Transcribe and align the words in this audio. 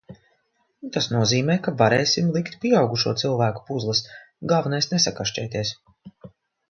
Tas 0.95 1.07
nozīmē, 1.15 1.57
ka 1.67 1.73
varēsim 1.81 2.31
likt 2.37 2.57
pieaugušo 2.63 3.13
cilvēku 3.25 3.63
puzles, 3.69 4.03
galvenais 4.53 4.93
nesakašķēties. 4.95 5.77